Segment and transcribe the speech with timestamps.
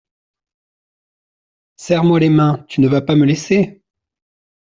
[1.77, 3.83] Serre-moi les mains, tu ne vas pas me laisser!